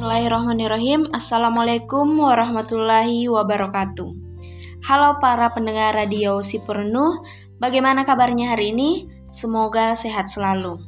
[0.00, 1.12] Bismillahirrahmanirrahim.
[1.12, 4.08] Assalamualaikum warahmatullahi wabarakatuh.
[4.88, 7.20] Halo para pendengar radio Sipurnu,
[7.60, 9.12] bagaimana kabarnya hari ini?
[9.28, 10.80] Semoga sehat selalu.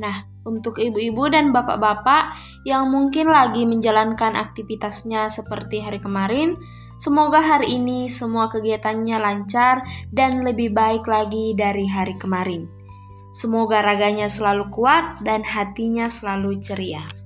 [0.00, 2.32] Nah, untuk ibu-ibu dan bapak-bapak
[2.64, 6.56] yang mungkin lagi menjalankan aktivitasnya seperti hari kemarin,
[6.96, 9.84] semoga hari ini semua kegiatannya lancar
[10.16, 12.64] dan lebih baik lagi dari hari kemarin.
[13.36, 17.25] Semoga raganya selalu kuat dan hatinya selalu ceria.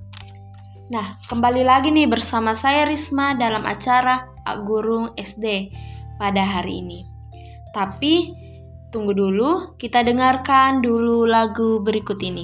[0.91, 5.71] Nah, kembali lagi nih bersama saya Risma dalam acara Ak Gurung SD
[6.19, 7.07] pada hari ini.
[7.71, 8.35] Tapi
[8.91, 12.43] tunggu dulu, kita dengarkan dulu lagu berikut ini.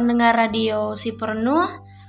[0.00, 1.60] pendengar radio si Sipernu,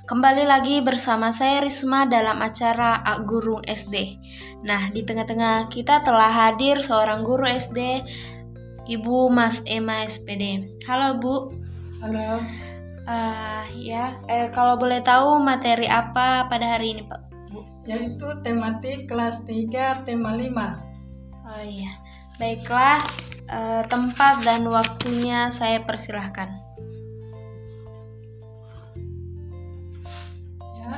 [0.08, 4.16] kembali lagi bersama saya Risma dalam acara Ak Guru SD.
[4.64, 8.00] Nah, di tengah-tengah kita telah hadir seorang guru SD,
[8.88, 10.72] Ibu Mas Emma SPD.
[10.88, 11.52] Halo Bu.
[12.00, 12.40] Halo.
[13.04, 17.20] Uh, ya, eh, kalau boleh tahu materi apa pada hari ini Pak
[17.52, 17.60] Bu?
[17.84, 20.80] Yaitu tematik kelas 3, tema 5.
[21.44, 21.92] Oh iya,
[22.40, 23.04] baiklah.
[23.52, 26.71] Uh, tempat dan waktunya saya persilahkan.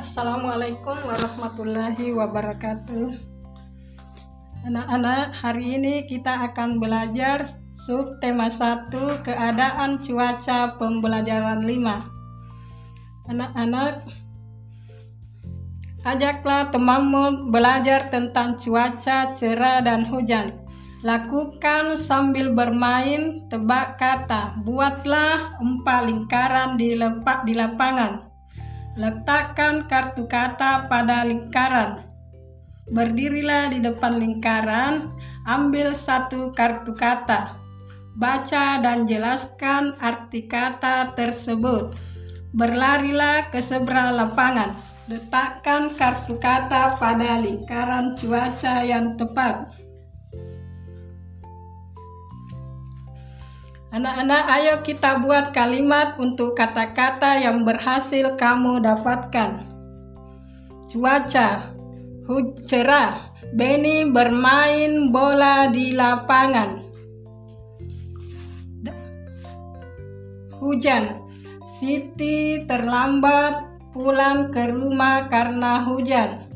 [0.04, 3.16] Assalamualaikum warahmatullahi wabarakatuh.
[4.68, 8.92] Anak-anak, hari ini kita akan belajar sub tema 1
[9.24, 13.32] keadaan cuaca pembelajaran 5.
[13.32, 14.04] Anak-anak,
[16.04, 20.52] ajaklah temanmu belajar tentang cuaca cerah dan hujan.
[21.00, 24.52] Lakukan sambil bermain tebak kata.
[24.68, 28.33] Buatlah empat lingkaran di, lepak, di lapangan.
[28.94, 31.98] Letakkan kartu kata pada lingkaran.
[32.94, 35.10] Berdirilah di depan lingkaran,
[35.50, 37.58] ambil satu kartu kata,
[38.14, 41.90] baca dan jelaskan arti kata tersebut.
[42.54, 44.78] Berlarilah ke seberang lapangan,
[45.10, 49.74] letakkan kartu kata pada lingkaran cuaca yang tepat.
[53.94, 59.62] Anak-anak, ayo kita buat kalimat untuk kata-kata yang berhasil kamu dapatkan.
[60.90, 61.70] Cuaca
[62.66, 63.30] cerah.
[63.54, 66.82] Benny bermain bola di lapangan.
[70.58, 71.22] Hujan.
[71.70, 76.53] Siti terlambat pulang ke rumah karena hujan.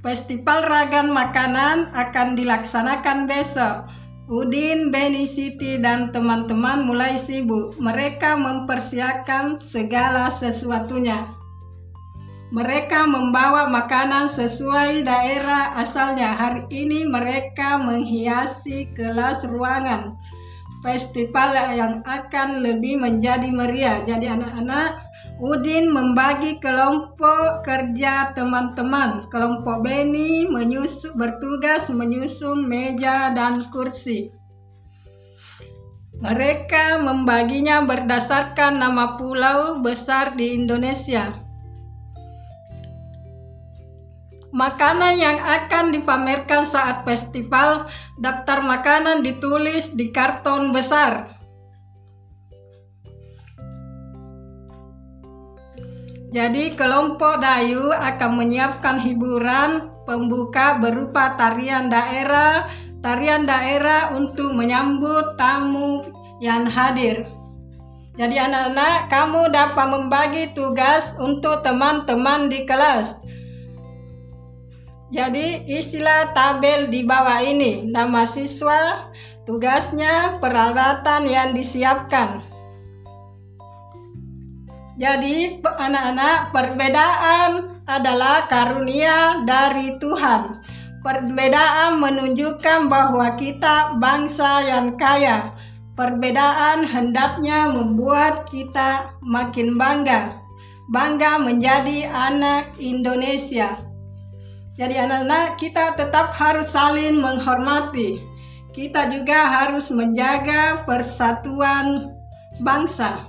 [0.00, 3.84] Festival Ragam Makanan akan dilaksanakan besok.
[4.32, 7.76] Udin, Beni Siti, dan teman-teman mulai sibuk.
[7.76, 11.28] Mereka mempersiapkan segala sesuatunya.
[12.48, 16.32] Mereka membawa makanan sesuai daerah asalnya.
[16.32, 20.16] Hari ini mereka menghiasi kelas ruangan
[20.80, 24.00] festival yang akan lebih menjadi meriah.
[24.04, 25.04] Jadi anak-anak,
[25.40, 29.28] Udin membagi kelompok kerja teman-teman.
[29.32, 34.28] Kelompok Beni menyusun, bertugas menyusun meja dan kursi.
[36.20, 41.49] Mereka membaginya berdasarkan nama pulau besar di Indonesia.
[44.50, 47.86] Makanan yang akan dipamerkan saat festival,
[48.18, 51.30] daftar makanan ditulis di karton besar.
[56.30, 62.66] Jadi kelompok Dayu akan menyiapkan hiburan pembuka berupa tarian daerah,
[63.02, 66.06] tarian daerah untuk menyambut tamu
[66.42, 67.22] yang hadir.
[68.18, 73.22] Jadi anak-anak, kamu dapat membagi tugas untuk teman-teman di kelas.
[75.10, 79.10] Jadi istilah tabel di bawah ini nama siswa,
[79.42, 82.38] tugasnya, peralatan yang disiapkan.
[84.94, 90.62] Jadi anak-anak perbedaan adalah karunia dari Tuhan.
[91.02, 95.56] Perbedaan menunjukkan bahwa kita bangsa yang kaya.
[95.98, 100.38] Perbedaan hendaknya membuat kita makin bangga.
[100.92, 103.89] Bangga menjadi anak Indonesia.
[104.80, 108.16] Jadi anak-anak kita tetap harus saling menghormati.
[108.72, 112.16] Kita juga harus menjaga persatuan
[112.64, 113.20] bangsa.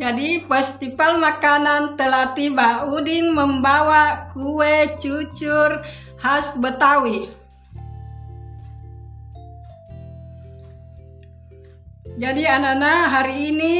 [0.00, 2.88] Jadi festival makanan telah tiba.
[2.88, 5.84] Udin membawa kue cucur
[6.16, 7.28] khas Betawi.
[12.16, 13.76] Jadi anak-anak hari ini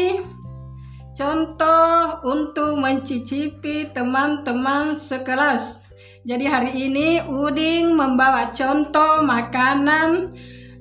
[1.23, 5.79] Contoh untuk mencicipi teman-teman sekelas.
[6.27, 10.35] Jadi hari ini Uding membawa contoh makanan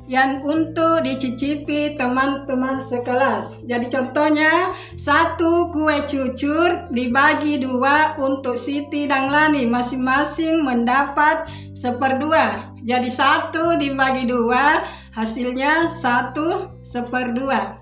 [0.10, 3.62] yang untuk dicicipi teman-teman sekelas.
[3.70, 11.46] Jadi contohnya satu kue cucur dibagi dua untuk Siti dan Lani masing-masing mendapat
[11.78, 12.74] seperdua.
[12.82, 17.81] Jadi satu dibagi dua hasilnya satu seperdua.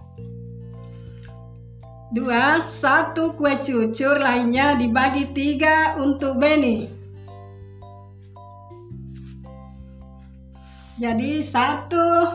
[2.10, 6.90] Dua, satu kue cucur lainnya dibagi tiga untuk Benny.
[10.98, 12.34] Jadi satu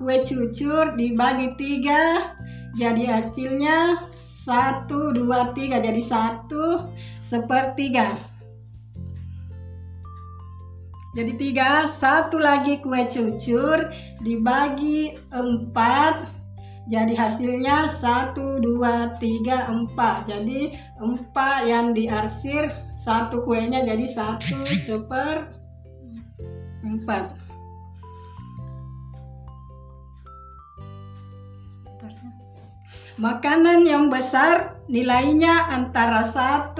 [0.00, 2.32] kue cucur dibagi tiga,
[2.80, 5.84] jadi hasilnya satu, dua, tiga.
[5.84, 6.88] Jadi satu
[7.20, 8.16] sepertiga.
[11.12, 13.92] Jadi tiga, satu lagi kue cucur
[14.24, 16.43] dibagi empat,
[16.84, 20.60] jadi hasilnya 1, 2, 3, 4 jadi
[21.00, 22.68] 4 yang diarsir
[23.00, 25.48] satu kuenya jadi 1 seper
[26.84, 27.44] 4
[33.14, 36.74] Makanan yang besar nilainya antara 1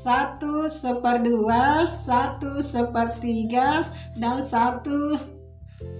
[0.00, 3.84] 1 seper 2, 1 seper 3,
[4.16, 5.20] dan 1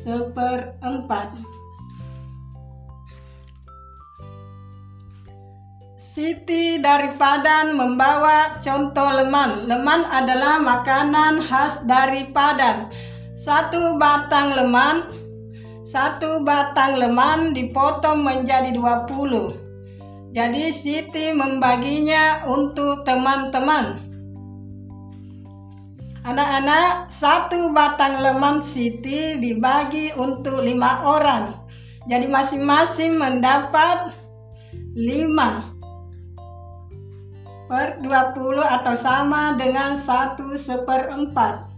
[0.00, 1.59] seper 4
[6.10, 9.70] Siti dari Padan membawa contoh leman.
[9.70, 12.90] Leman adalah makanan khas dari Padan.
[13.38, 15.06] Satu batang leman,
[15.86, 20.34] satu batang leman dipotong menjadi 20.
[20.34, 24.02] Jadi Siti membaginya untuk teman-teman.
[26.26, 31.54] Anak-anak, satu batang leman Siti dibagi untuk lima orang.
[32.10, 34.10] Jadi masing-masing mendapat
[34.98, 35.78] lima
[37.70, 41.70] per 20 atau sama dengan satu seperempat.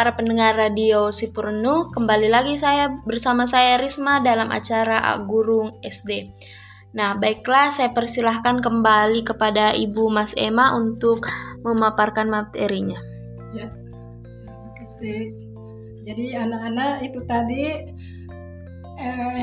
[0.00, 4.96] Para pendengar radio Sipurnu, kembali lagi saya bersama saya Risma dalam acara
[5.28, 6.24] Gurung SD.
[6.96, 11.28] Nah, baiklah saya persilahkan kembali kepada Ibu Mas Emma untuk
[11.60, 12.96] memaparkan materinya.
[13.52, 13.68] Ya.
[16.08, 17.64] Jadi anak-anak itu tadi
[18.96, 19.42] eh,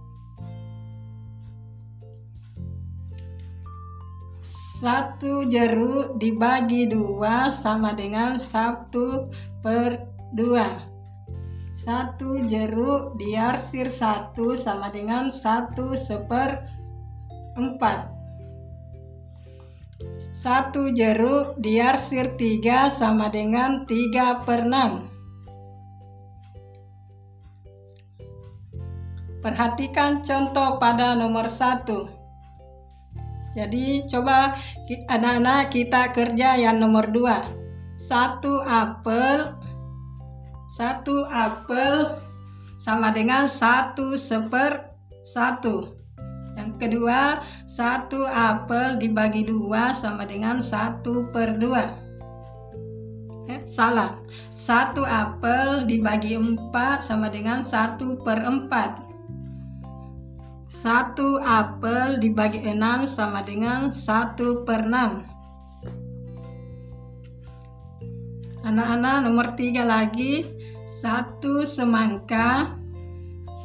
[4.86, 9.26] Satu jeruk dibagi dua sama dengan satu
[9.58, 10.78] per dua.
[11.74, 16.70] Satu jeruk diarsir satu sama dengan satu seper
[17.58, 18.14] empat.
[20.30, 25.10] Satu jeruk diarsir tiga sama dengan tiga per enam.
[29.42, 32.15] Perhatikan contoh pada nomor satu.
[33.56, 34.52] Jadi coba
[35.08, 37.40] anak-anak kita kerja yang nomor dua.
[37.96, 39.48] Satu apel,
[40.76, 42.20] satu apel
[42.76, 44.92] sama dengan satu seper
[45.24, 45.96] satu.
[46.60, 51.84] Yang kedua, satu apel dibagi dua sama dengan satu per dua.
[53.48, 54.20] Eh, salah.
[54.52, 59.05] Satu apel dibagi empat sama dengan satu per empat.
[60.86, 65.26] Satu apel dibagi enam sama dengan satu per enam.
[68.62, 70.46] Anak-anak nomor tiga lagi,
[70.86, 72.70] satu semangka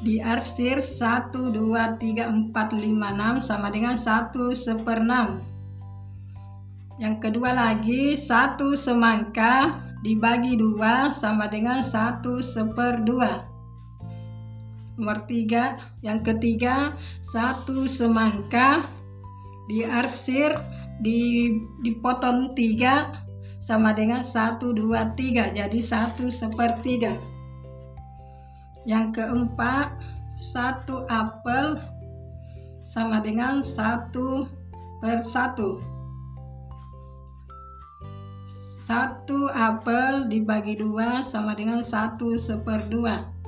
[0.01, 5.45] diarsir satu dua tiga empat lima enam sama dengan satu seper enam.
[6.97, 13.50] Yang kedua lagi, satu semangka dibagi dua sama dengan satu seper dua
[15.01, 16.93] nomor tiga yang ketiga
[17.25, 18.85] satu semangka
[19.65, 20.53] diarsir
[21.01, 21.49] di
[21.81, 23.09] dipotong tiga
[23.57, 25.49] sama dengan satu dua tiga.
[25.49, 27.17] Jadi satu sepertiga
[28.85, 29.89] yang keempat
[30.37, 31.81] satu apel
[32.85, 34.45] sama dengan satu
[35.01, 35.81] per satu.
[38.85, 43.40] Satu apel dibagi dua sama dengan satu seperdua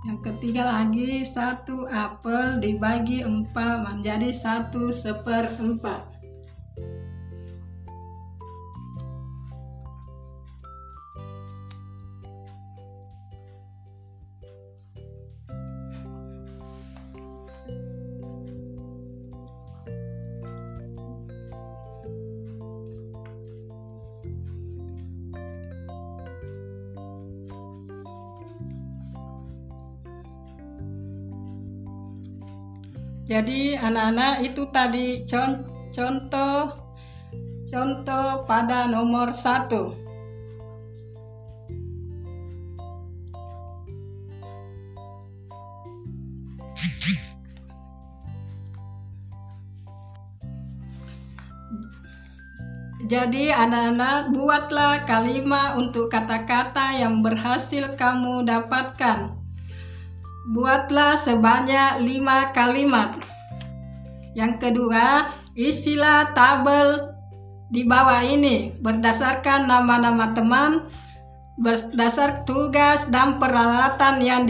[0.00, 6.19] yang ketiga lagi satu apel dibagi empat menjadi satu seperempat.
[33.30, 36.74] Jadi anak-anak itu tadi contoh
[37.70, 39.94] contoh pada nomor satu.
[53.06, 59.39] Jadi anak-anak buatlah kalimat untuk kata-kata yang berhasil kamu dapatkan.
[60.50, 63.22] Buatlah sebanyak lima kalimat.
[64.34, 67.14] Yang kedua, istilah tabel
[67.70, 70.90] di bawah ini berdasarkan nama-nama teman,
[71.54, 74.42] berdasar tugas dan peralatan yang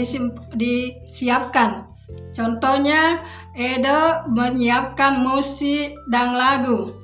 [0.56, 1.84] disiapkan.
[2.32, 3.20] Contohnya,
[3.52, 6.99] Edo menyiapkan musik dan lagu.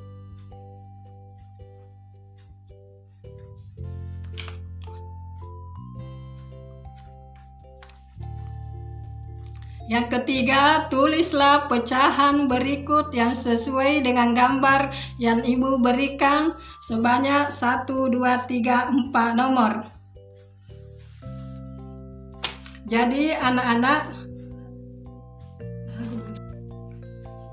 [9.87, 14.91] Yang ketiga, tulislah pecahan berikut yang sesuai dengan gambar
[15.23, 19.87] yang ibu berikan sebanyak 1, 2, 3, 4 nomor.
[22.87, 24.27] Jadi anak-anak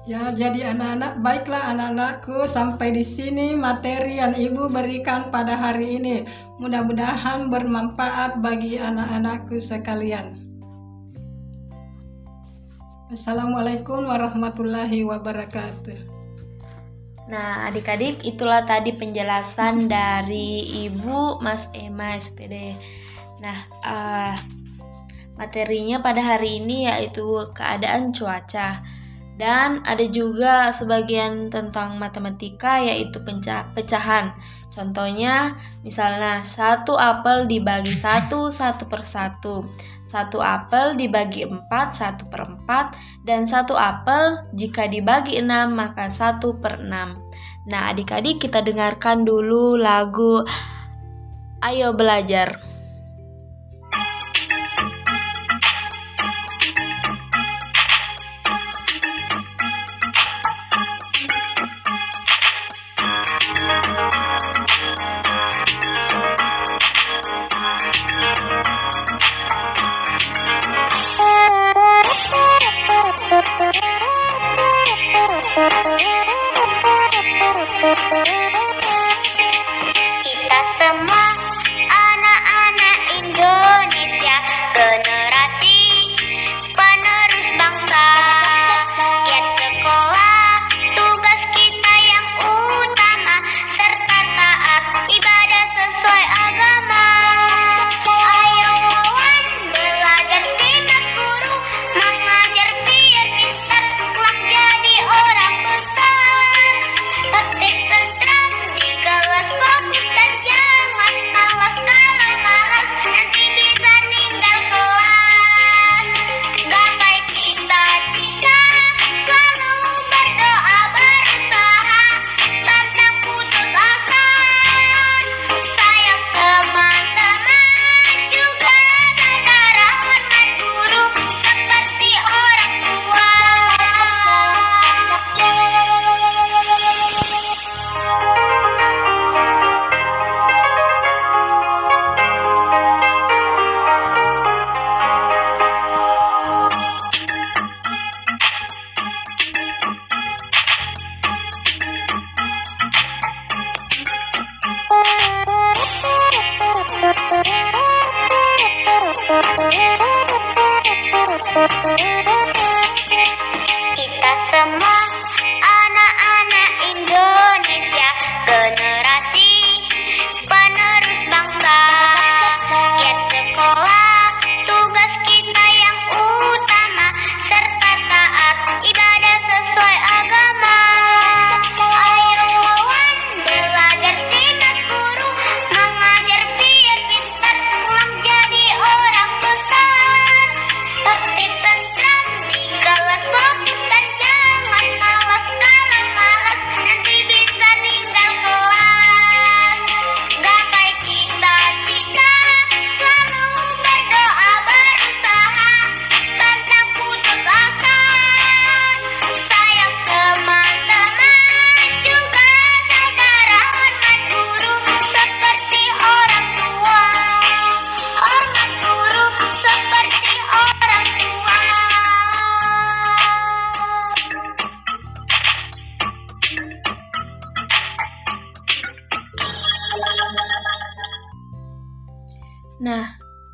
[0.04, 6.28] Ya, jadi anak-anak, baiklah anak-anakku, sampai di sini materi yang Ibu berikan pada hari ini.
[6.60, 10.43] Mudah-mudahan bermanfaat bagi anak-anakku sekalian.
[13.14, 16.02] Assalamualaikum warahmatullahi wabarakatuh.
[17.30, 22.74] Nah, adik-adik, itulah tadi penjelasan dari Ibu Mas Emma SPD.
[23.38, 24.34] Nah, uh,
[25.38, 27.22] materinya pada hari ini yaitu
[27.54, 28.82] keadaan cuaca.
[29.38, 33.22] Dan ada juga sebagian tentang matematika yaitu
[33.78, 34.34] pecahan.
[34.74, 35.54] Contohnya,
[35.86, 39.06] misalnya satu apel dibagi satu, satu per
[40.14, 40.38] satu.
[40.38, 42.94] Apel dibagi empat, satu per empat.
[43.26, 47.18] Dan satu apel jika dibagi enam, maka satu per enam.
[47.66, 50.46] Nah, adik-adik kita dengarkan dulu lagu
[51.66, 52.73] Ayo Belajar.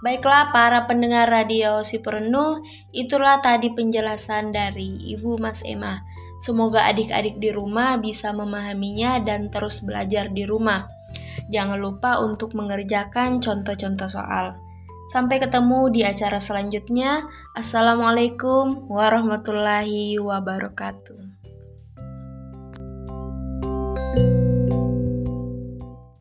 [0.09, 6.01] Baiklah para pendengar radio si penuh, itulah tadi penjelasan dari Ibu Mas Emma.
[6.41, 10.89] Semoga adik-adik di rumah bisa memahaminya dan terus belajar di rumah.
[11.53, 14.57] Jangan lupa untuk mengerjakan contoh-contoh soal.
[15.13, 17.29] Sampai ketemu di acara selanjutnya.
[17.53, 21.38] Assalamualaikum warahmatullahi wabarakatuh.